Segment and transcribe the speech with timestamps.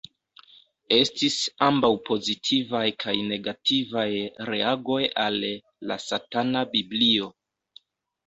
[0.95, 1.33] Estis
[1.65, 4.07] ambaŭ pozitivaj kaj negativaj
[4.49, 5.37] reagoj al
[5.91, 7.29] "La Satana Biblio.